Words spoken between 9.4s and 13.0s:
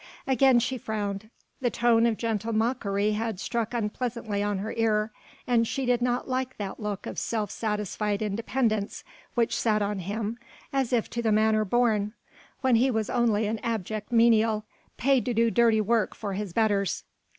sat on him as if to the manner born, when he